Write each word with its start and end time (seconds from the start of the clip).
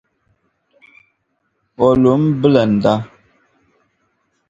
o 1.85 1.87
lu 2.01 2.13
m-bilinda. 2.21 2.93